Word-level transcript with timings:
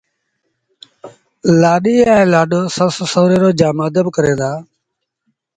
لآڏو 1.61 1.93
ائيٚݩ 2.05 2.29
لآڏيٚ 2.31 2.71
سس 2.75 2.77
ائيٚݩ 2.97 3.09
سُوري 3.13 3.37
رو 3.41 3.49
جآم 3.59 3.77
ادب 3.87 4.05
ڪريݩ 4.15 4.39
دآ 4.39 4.51